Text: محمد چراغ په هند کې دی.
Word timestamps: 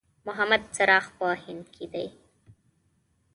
محمد 0.27 0.61
چراغ 0.75 1.05
په 1.17 1.27
هند 1.43 1.65
کې 1.75 1.85
دی. 1.93 2.07